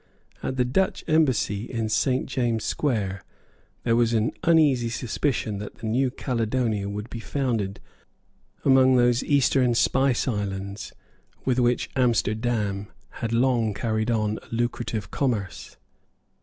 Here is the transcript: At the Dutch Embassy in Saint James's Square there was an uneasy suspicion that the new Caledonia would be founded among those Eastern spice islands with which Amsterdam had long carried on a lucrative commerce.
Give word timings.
At 0.41 0.57
the 0.57 0.65
Dutch 0.65 1.03
Embassy 1.07 1.65
in 1.71 1.87
Saint 1.87 2.25
James's 2.25 2.67
Square 2.67 3.23
there 3.83 3.95
was 3.95 4.13
an 4.15 4.31
uneasy 4.41 4.89
suspicion 4.89 5.59
that 5.59 5.75
the 5.75 5.85
new 5.85 6.09
Caledonia 6.09 6.89
would 6.89 7.07
be 7.07 7.19
founded 7.19 7.79
among 8.65 8.95
those 8.95 9.23
Eastern 9.23 9.75
spice 9.75 10.27
islands 10.27 10.91
with 11.45 11.59
which 11.59 11.91
Amsterdam 11.95 12.87
had 13.21 13.31
long 13.31 13.75
carried 13.75 14.09
on 14.09 14.39
a 14.41 14.47
lucrative 14.49 15.11
commerce. 15.11 15.77